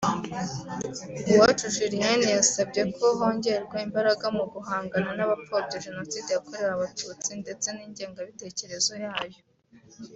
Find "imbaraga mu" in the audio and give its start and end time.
3.87-4.43